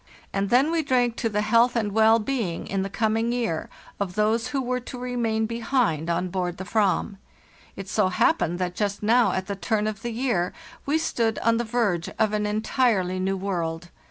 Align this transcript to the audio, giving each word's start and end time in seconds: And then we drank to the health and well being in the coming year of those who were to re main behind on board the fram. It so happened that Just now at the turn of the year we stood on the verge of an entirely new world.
And 0.33 0.49
then 0.49 0.71
we 0.71 0.81
drank 0.81 1.15
to 1.17 1.29
the 1.29 1.43
health 1.43 1.75
and 1.75 1.91
well 1.91 2.17
being 2.17 2.65
in 2.65 2.81
the 2.81 2.89
coming 2.89 3.31
year 3.31 3.69
of 3.99 4.15
those 4.15 4.47
who 4.47 4.59
were 4.59 4.79
to 4.79 4.97
re 4.97 5.15
main 5.15 5.45
behind 5.45 6.09
on 6.09 6.29
board 6.29 6.57
the 6.57 6.65
fram. 6.65 7.19
It 7.75 7.87
so 7.87 8.07
happened 8.09 8.57
that 8.57 8.73
Just 8.73 9.03
now 9.03 9.31
at 9.33 9.45
the 9.45 9.55
turn 9.55 9.85
of 9.85 10.01
the 10.01 10.09
year 10.09 10.53
we 10.87 10.97
stood 10.97 11.37
on 11.43 11.57
the 11.57 11.63
verge 11.63 12.09
of 12.17 12.33
an 12.33 12.47
entirely 12.47 13.19
new 13.19 13.37
world. 13.37 13.89